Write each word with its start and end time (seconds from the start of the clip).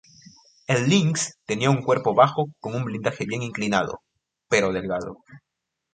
El 0.65 0.89
Lynx 0.89 1.37
tenía 1.45 1.69
un 1.69 1.83
cuerpo 1.83 2.15
bajo 2.15 2.47
con 2.59 2.73
un 2.73 2.85
blindaje 2.85 3.23
bien 3.27 3.43
inclinado, 3.43 4.01
pero 4.49 4.73
delgado. 4.73 5.17